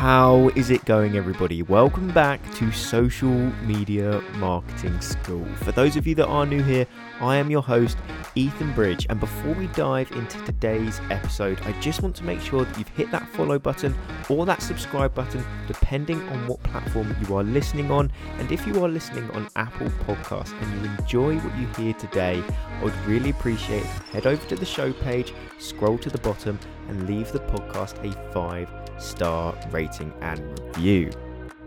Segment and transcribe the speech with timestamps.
[0.00, 1.60] How is it going, everybody?
[1.60, 3.34] Welcome back to Social
[3.66, 5.44] Media Marketing School.
[5.56, 6.86] For those of you that are new here,
[7.20, 7.98] I am your host,
[8.34, 9.06] Ethan Bridge.
[9.10, 12.88] And before we dive into today's episode, I just want to make sure that you've
[12.88, 13.94] hit that follow button
[14.30, 18.10] or that subscribe button, depending on what platform you are listening on.
[18.38, 22.42] And if you are listening on Apple Podcasts and you enjoy what you hear today,
[22.80, 26.58] I would really appreciate you head over to the show page, scroll to the bottom,
[26.88, 31.10] and leave the podcast a five star rating and review.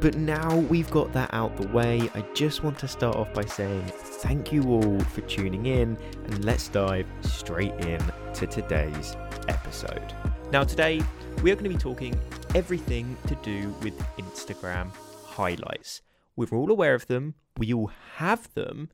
[0.00, 3.44] But now we've got that out the way, I just want to start off by
[3.44, 8.00] saying thank you all for tuning in and let's dive straight in
[8.34, 9.16] to today's
[9.48, 10.14] episode.
[10.52, 11.00] Now, today
[11.42, 12.18] we are going to be talking
[12.54, 14.90] everything to do with Instagram
[15.26, 16.02] highlights.
[16.34, 18.90] We're all aware of them, we all have them,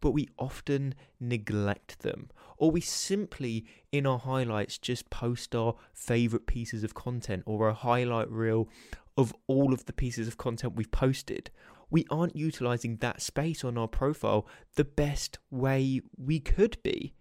[0.00, 2.30] but we often neglect them.
[2.56, 7.74] Or we simply, in our highlights, just post our favorite pieces of content or a
[7.74, 8.68] highlight reel
[9.16, 11.50] of all of the pieces of content we've posted.
[11.90, 17.14] We aren't utilizing that space on our profile the best way we could be.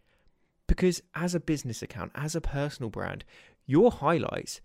[0.68, 3.24] Because as a business account, as a personal brand,
[3.70, 4.62] your highlights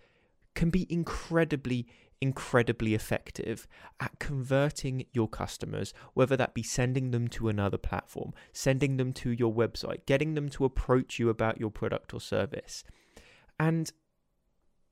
[0.55, 1.87] can be incredibly
[2.21, 3.67] incredibly effective
[4.01, 9.31] at converting your customers, whether that be sending them to another platform, sending them to
[9.31, 12.83] your website, getting them to approach you about your product or service.
[13.61, 13.93] And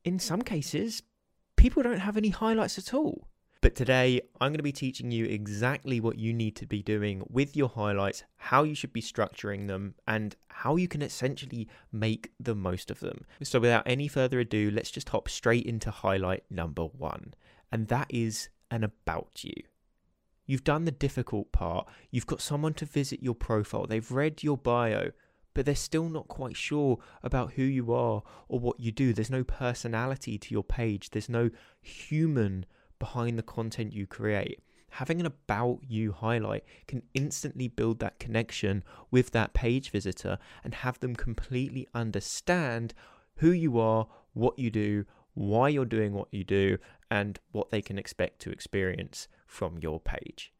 [0.05, 1.03] in some cases,
[1.57, 3.29] people don't have any highlights at all.
[3.63, 7.23] But today, I'm going to be teaching you exactly what you need to be doing
[7.31, 12.33] with your highlights, how you should be structuring them, and how you can essentially make
[12.41, 13.25] the most of them.
[13.45, 17.35] So, without any further ado, let's just hop straight into highlight number one,
[17.71, 19.55] and that is an about you.
[20.45, 24.59] You've done the difficult part, you've got someone to visit your profile, they've read your
[24.59, 25.13] bio,
[25.55, 29.13] but they're still not quite sure about who you are or what you do.
[29.13, 32.67] There's no personality to your page, there's no human
[33.03, 34.63] behind the content you create.
[34.91, 40.73] Having an about you highlight can instantly build that connection with that page visitor and
[40.73, 42.95] have them completely understand
[43.39, 45.05] who you are, what you do,
[45.35, 46.79] why you're doing what you do,
[47.11, 50.53] and what they can expect to experience from your page.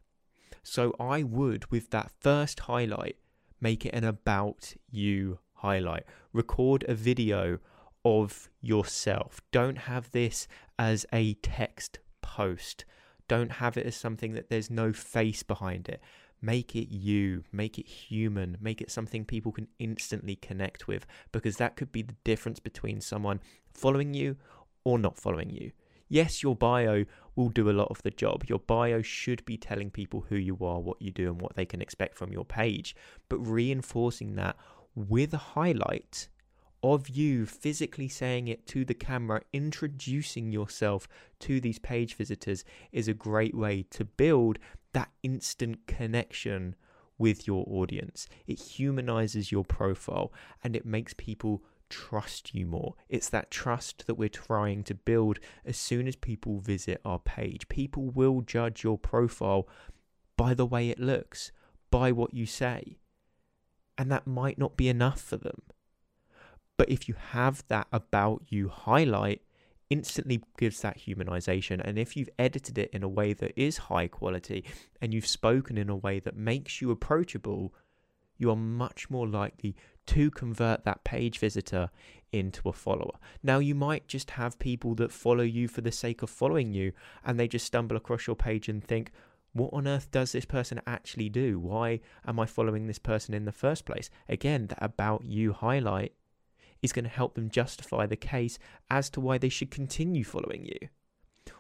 [0.65, 3.19] So I would, with that first highlight,
[3.61, 6.07] make it an about you highlight.
[6.33, 7.61] Record a video
[8.05, 9.41] of yourself.
[9.53, 12.01] Don't have this as a text
[12.33, 12.87] post.
[13.29, 16.01] Don't have it as something that there's no face behind it.
[16.41, 21.57] Make it you, make it human, make it something people can instantly connect with because
[21.59, 23.41] that could be the difference between someone
[23.73, 24.37] following you
[24.83, 25.73] or not following you.
[26.09, 27.05] Yes, your bio
[27.37, 28.45] will do a lot of the job.
[28.49, 31.65] Your bio should be telling people who you are, what you do, and what they
[31.65, 32.97] can expect from your page.
[33.29, 34.57] But reinforcing that
[34.95, 36.29] with a highlight
[36.83, 41.07] of you physically saying it to the camera, introducing yourself
[41.41, 44.59] to these page visitors is a great way to build
[44.93, 46.75] that instant connection
[47.19, 48.29] with your audience.
[48.47, 50.33] It humanizes your profile
[50.65, 52.95] and it makes people trust you more.
[53.09, 57.69] It's that trust that we're trying to build as soon as people visit our page.
[57.69, 59.69] People will judge your profile
[60.37, 61.53] by the way it looks,
[61.91, 62.99] by what you say.
[63.97, 65.63] And that might not be enough for them.
[66.77, 69.43] But if you have that about you highlight,
[69.91, 71.81] instantly gives that humanization.
[71.85, 74.65] And if you've edited it in a way that is high quality
[75.01, 77.75] and you've spoken in a way that makes you approachable,
[78.39, 81.91] you are much more likely to convert that page visitor
[82.33, 83.19] into a follower.
[83.43, 86.93] Now, you might just have people that follow you for the sake of following you
[87.25, 89.13] and they just stumble across your page and think,
[89.53, 91.59] what on earth does this person actually do?
[91.59, 94.09] Why am I following this person in the first place?
[94.27, 96.15] Again, that about you highlight
[96.83, 98.59] is going to help them justify the case
[98.91, 100.89] as to why they should continue following you.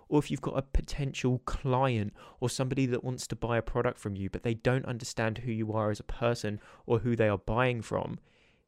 [0.09, 3.99] Or if you've got a potential client or somebody that wants to buy a product
[3.99, 7.29] from you, but they don't understand who you are as a person or who they
[7.29, 8.19] are buying from,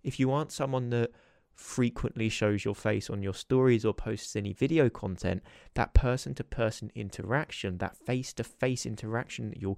[0.02, 1.10] if you aren't someone that
[1.54, 5.42] frequently shows your face on your stories or posts any video content,
[5.74, 9.76] that person to person interaction, that face to face interaction that you're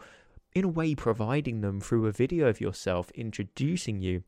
[0.54, 4.22] in a way providing them through a video of yourself introducing you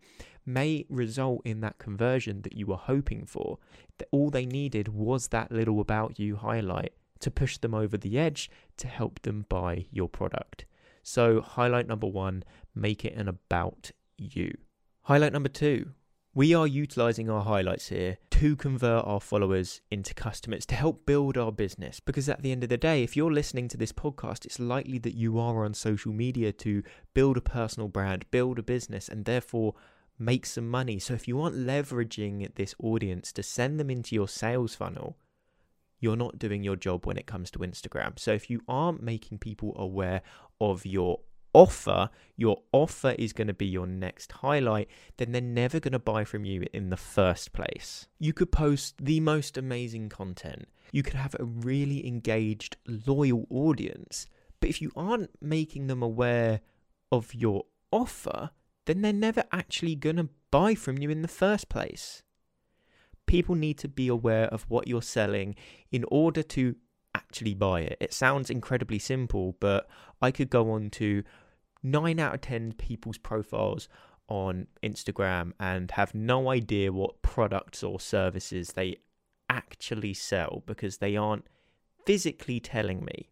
[0.49, 3.59] may result in that conversion that you were hoping for.
[4.11, 8.51] All they needed was that little about you highlight to push them over the edge
[8.79, 10.65] to help them buy your product.
[11.03, 14.53] So, highlight number one, make it an about you.
[15.03, 15.91] Highlight number two,
[16.35, 21.37] we are utilizing our highlights here to convert our followers into customers to help build
[21.37, 21.99] our business.
[21.99, 24.99] Because at the end of the day, if you're listening to this podcast, it's likely
[24.99, 26.83] that you are on social media to
[27.15, 29.75] build a personal brand, build a business, and therefore
[30.19, 30.99] make some money.
[30.99, 35.17] So if you aren't leveraging this audience to send them into your sales funnel,
[36.01, 38.19] you're not doing your job when it comes to Instagram.
[38.19, 40.23] So if you aren't making people aware
[40.61, 41.21] of your
[41.53, 45.99] offer, your offer is going to be your next highlight, then they're never going to
[45.99, 48.07] buy from you in the first place.
[48.19, 50.69] You could post the most amazing content.
[50.93, 54.27] You could have a really engaged, loyal audience.
[54.61, 56.61] But if you aren't making them aware
[57.11, 58.51] of your offer,
[58.89, 62.23] then they're never actually going to buy from you in the first place.
[63.27, 65.55] People need to be aware of what you're selling
[65.93, 66.75] in order to
[67.15, 67.99] actually buy it.
[68.01, 69.87] It sounds incredibly simple, but
[70.23, 71.23] I could go on to
[71.83, 73.89] nine out of 10 people's profiles
[74.29, 78.97] on Instagram and have no idea what products or services they
[79.51, 81.47] actually sell because they aren't
[82.07, 83.29] physically telling me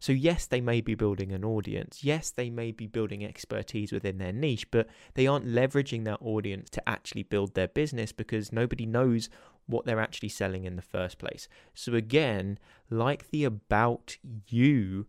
[0.00, 2.02] so, yes, they may be building an audience.
[2.02, 6.70] Yes, they may be building expertise within their niche, but they aren't leveraging that audience
[6.70, 9.28] to actually build their business because nobody knows
[9.66, 11.48] what they're actually selling in the first place.
[11.74, 12.58] So, again,
[12.88, 14.16] like the About
[14.48, 15.06] You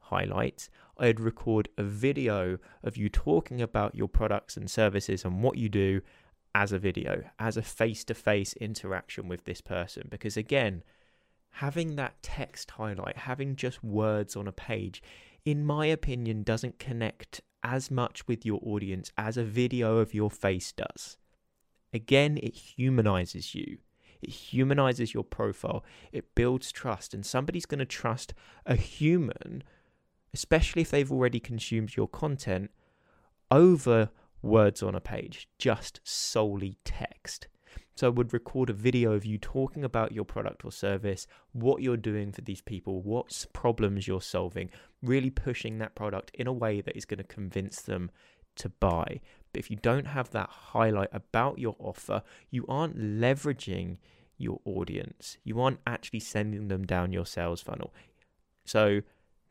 [0.00, 0.68] highlights,
[0.98, 5.68] I'd record a video of you talking about your products and services and what you
[5.68, 6.00] do
[6.52, 10.08] as a video, as a face to face interaction with this person.
[10.10, 10.82] Because, again,
[11.52, 15.02] having that text highlight, having just words on a page,
[15.44, 20.30] in my opinion, doesn't connect as much with your audience as a video of your
[20.30, 21.16] face does.
[21.92, 23.78] Again, it humanizes you.
[24.22, 25.84] It humanizes your profile.
[26.10, 27.12] It builds trust.
[27.12, 28.34] And somebody's going to trust
[28.64, 29.62] a human,
[30.32, 32.70] especially if they've already consumed your content,
[33.50, 34.10] over
[34.40, 37.48] words on a page, just solely text.
[37.94, 41.82] So I would record a video of you talking about your product or service, what
[41.82, 44.70] you're doing for these people, what problems you're solving,
[45.02, 48.10] really pushing that product in a way that is going to convince them
[48.56, 49.20] to buy.
[49.52, 53.98] But if you don't have that highlight about your offer, you aren't leveraging
[54.38, 55.36] your audience.
[55.44, 57.92] You aren't actually sending them down your sales funnel.
[58.64, 59.02] So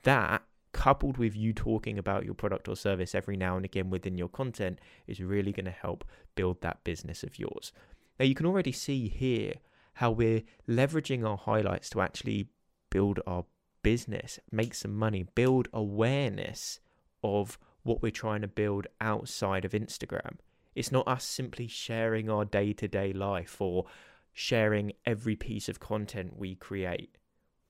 [0.04, 4.18] that coupled with you talking about your product or service every now and again within
[4.18, 6.06] your content is really going to help
[6.36, 7.72] build that business of yours.
[8.22, 9.54] Now you can already see here
[9.96, 12.50] how we're leveraging our highlights to actually
[12.92, 13.46] build our
[13.82, 16.80] business, make some money, build awareness
[17.24, 20.36] of what we're trying to build outside of Instagram.
[20.76, 23.86] It's not us simply sharing our day to day life or
[24.34, 27.18] sharing every piece of content we create.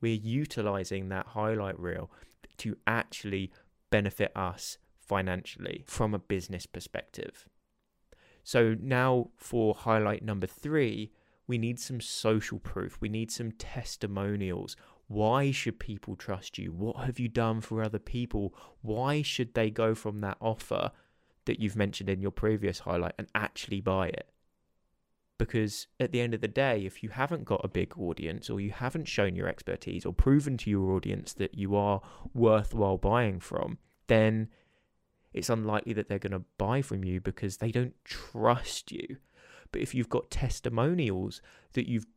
[0.01, 2.11] We're utilizing that highlight reel
[2.57, 3.53] to actually
[3.89, 7.45] benefit us financially from a business perspective.
[8.43, 11.11] So now for highlight number three,
[11.47, 12.97] we need some social proof.
[13.01, 14.75] We need some testimonials.
[15.07, 16.71] Why should people trust you?
[16.71, 18.55] What have you done for other people?
[18.81, 20.91] Why should they go from that offer
[21.45, 24.29] that you've mentioned in your previous highlight and actually buy it?
[25.37, 28.61] Because at the end of the day, if you haven't got a big audience or
[28.61, 32.01] you haven't shown your expertise or proven to your audience that you are
[32.33, 34.49] worthwhile buying from, then
[35.33, 39.17] it's unlikely that they're going to buy from you because they don't trust you.
[39.71, 41.41] But if you've got testimonials
[41.73, 42.07] that you've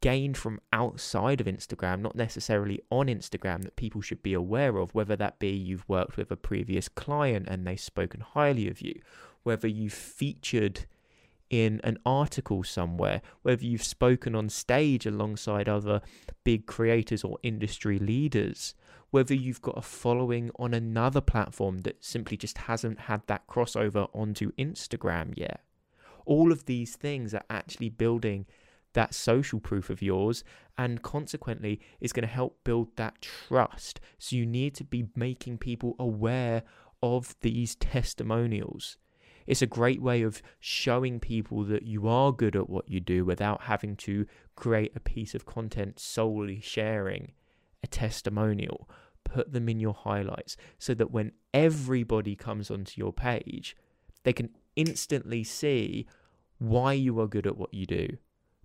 [0.00, 4.94] gained from outside of Instagram, not necessarily on Instagram, that people should be aware of,
[4.94, 9.00] whether that be you've worked with a previous client and they've spoken highly of you,
[9.42, 10.86] whether you've featured
[11.48, 16.00] in an article somewhere, whether you've spoken on stage alongside other
[16.44, 18.74] big creators or industry leaders,
[19.10, 24.08] whether you've got a following on another platform that simply just hasn't had that crossover
[24.14, 25.60] onto Instagram yet.
[26.24, 28.46] All of these things are actually building
[28.94, 30.42] that social proof of yours
[30.78, 34.00] and consequently is going to help build that trust.
[34.18, 36.62] So you need to be making people aware
[37.02, 38.96] of these testimonials.
[39.46, 43.24] It's a great way of showing people that you are good at what you do
[43.24, 47.32] without having to create a piece of content solely sharing
[47.86, 48.88] a testimonial.
[49.24, 53.76] Put them in your highlights so that when everybody comes onto your page,
[54.24, 56.06] they can instantly see
[56.58, 58.18] why you are good at what you do.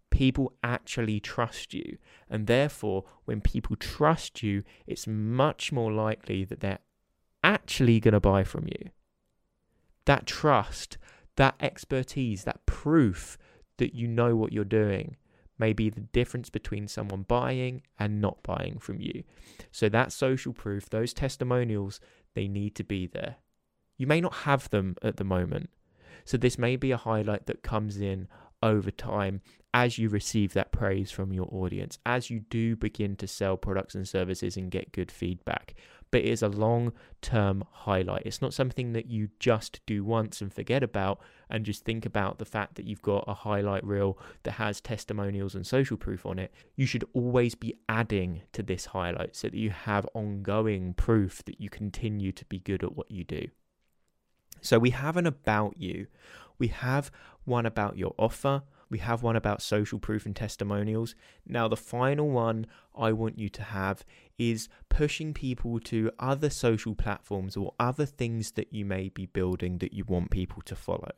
[0.10, 1.98] People actually trust you.
[2.30, 6.80] And therefore, when people trust you, it's much more likely that they're
[7.44, 8.90] actually going to buy from you
[10.06, 10.98] that trust,
[11.36, 13.38] that expertise, that proof
[13.78, 15.16] that you know what you're doing
[15.62, 19.24] may be the difference between someone buying and not buying from you.
[19.72, 22.02] So that social proof, those testimonials,
[22.34, 23.38] they need to be there.
[23.98, 25.70] You may not have them at the moment.
[26.26, 28.28] So this may be a highlight that comes in
[28.64, 29.42] over time
[29.74, 33.96] as you receive that praise from your audience, as you do begin to sell products
[33.96, 35.76] and services and get good feedback.
[36.12, 36.92] But it is a long
[37.22, 38.24] term highlight.
[38.26, 42.38] It's not something that you just do once and forget about and just think about
[42.38, 46.38] the fact that you've got a highlight reel that has testimonials and social proof on
[46.38, 46.54] it.
[46.76, 51.62] You should always be adding to this highlight so that you have ongoing proof that
[51.62, 53.48] you continue to be good at what you do.
[54.60, 56.08] So we have an about you,
[56.60, 57.10] we have
[57.46, 61.16] one about your offer we have one about social proof and testimonials.
[61.48, 64.04] Now, the final one I want you to have
[64.38, 69.78] is pushing people to other social platforms or other things that you may be building
[69.78, 71.12] that you want people to follow.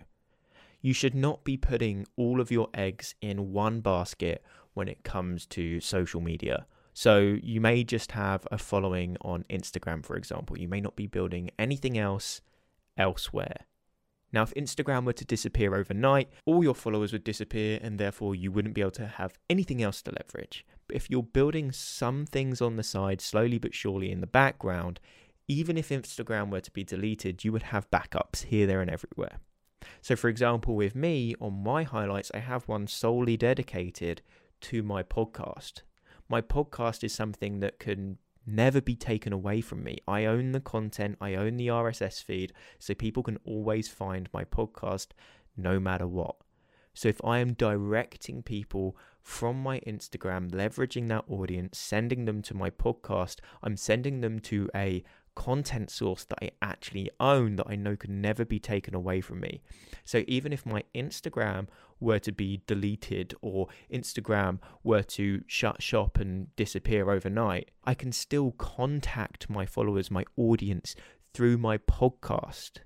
[0.81, 5.47] You should not be putting all of your eggs in one basket when it comes
[5.47, 6.67] to social media.
[6.93, 10.59] So, you may just have a following on Instagram, for example.
[10.59, 12.41] You may not be building anything else
[12.99, 13.65] elsewhere.
[14.33, 18.51] Now, if Instagram were to disappear overnight, all your followers would disappear and therefore you
[18.51, 20.65] wouldn't be able to have anything else to leverage.
[20.87, 24.99] But if you're building some things on the side, slowly but surely in the background,
[25.47, 29.39] even if Instagram were to be deleted, you would have backups here, there, and everywhere.
[30.01, 34.21] So, for example, with me on my highlights, I have one solely dedicated
[34.61, 35.81] to my podcast.
[36.29, 39.99] My podcast is something that can never be taken away from me.
[40.07, 44.43] I own the content, I own the RSS feed, so people can always find my
[44.43, 45.07] podcast
[45.55, 46.35] no matter what.
[46.93, 52.53] So if I am directing people from my Instagram, leveraging that audience, sending them to
[52.53, 55.03] my podcast, I'm sending them to a
[55.35, 59.39] content source that I actually own that I know can never be taken away from
[59.39, 59.61] me.
[60.03, 61.67] So even if my Instagram
[61.99, 68.11] were to be deleted or Instagram were to shut shop and disappear overnight, I can
[68.11, 70.95] still contact my followers, my audience
[71.33, 72.79] through my podcast.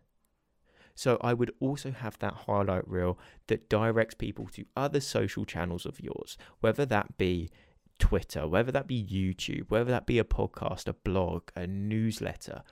[0.96, 5.86] So I would also have that highlight reel that directs people to other social channels
[5.86, 7.52] of yours, whether that be
[8.00, 12.64] Twitter, whether that be YouTube, whether that be a podcast, a blog, a newsletter.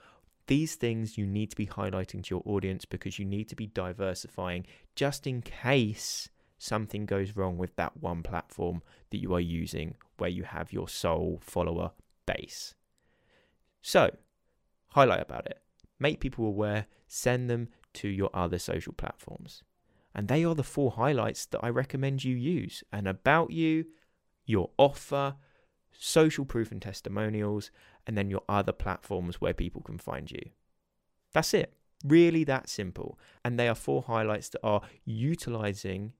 [0.48, 3.68] These things you need to be highlighting to your audience because you need to be
[3.68, 4.66] diversifying
[4.96, 10.30] just in case something goes wrong with that one platform that you are using where
[10.30, 11.92] you have your sole follower
[12.26, 12.76] base.
[13.82, 14.16] So,
[14.90, 15.60] highlight about it,
[16.00, 19.64] make people aware, send them to your other social platforms.
[20.14, 22.84] And they are the four highlights that I recommend you use.
[22.92, 23.86] And about you,
[24.46, 25.36] your offer,
[25.92, 27.72] social proof and testimonials,
[28.06, 30.50] and then your other platforms where people can find you.
[31.34, 31.74] That's it.
[32.06, 33.18] Really that simple.
[33.44, 36.14] And they are four highlights that are utilizing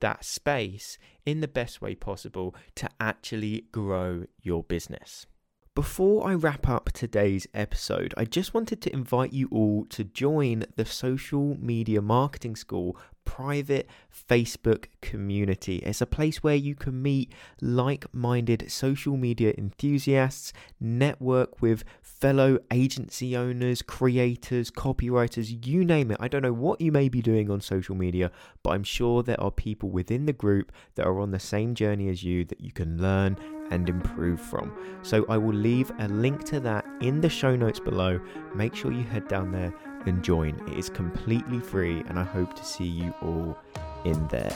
[0.00, 5.26] that space in the best way possible to actually grow your business.
[5.74, 10.66] Before I wrap up today's episode, I just wanted to invite you all to join
[10.76, 13.88] the Social Media Marketing School private
[14.28, 15.76] Facebook community.
[15.78, 22.58] It's a place where you can meet like minded social media enthusiasts, network with fellow
[22.70, 26.16] agency owners, creators, copywriters, you name it.
[26.20, 28.30] I don't know what you may be doing on social media,
[28.62, 32.08] but I'm sure there are people within the group that are on the same journey
[32.08, 33.36] as you that you can learn
[33.70, 34.72] and improve from.
[35.02, 38.20] So I will leave a link to that in the show notes below.
[38.54, 39.74] Make sure you head down there
[40.06, 40.60] and join.
[40.68, 43.56] It is completely free, and I hope to see you all
[44.04, 44.54] in there.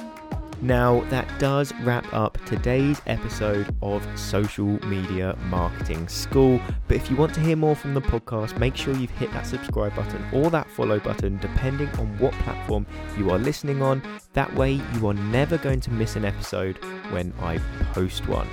[0.60, 6.60] Now, that does wrap up today's episode of Social Media Marketing School.
[6.88, 9.46] But if you want to hear more from the podcast, make sure you've hit that
[9.46, 12.86] subscribe button or that follow button, depending on what platform
[13.16, 14.02] you are listening on.
[14.32, 16.76] That way, you are never going to miss an episode
[17.10, 17.58] when I
[17.92, 18.48] post one.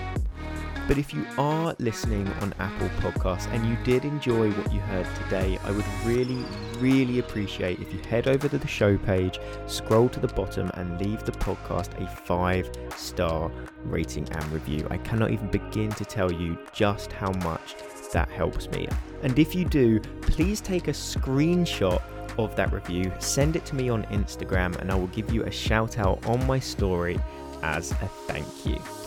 [0.87, 5.07] But if you are listening on Apple Podcasts and you did enjoy what you heard
[5.23, 6.45] today, I would really,
[6.77, 10.99] really appreciate if you head over to the show page, scroll to the bottom, and
[10.99, 13.51] leave the podcast a five star
[13.83, 14.87] rating and review.
[14.89, 17.75] I cannot even begin to tell you just how much
[18.13, 18.87] that helps me.
[19.23, 22.01] And if you do, please take a screenshot
[22.37, 25.51] of that review, send it to me on Instagram, and I will give you a
[25.51, 27.19] shout out on my story
[27.63, 28.79] as a thank you.